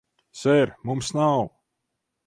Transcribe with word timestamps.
Ser, 0.43 0.71
mums 0.91 1.13
nav... 1.21 1.47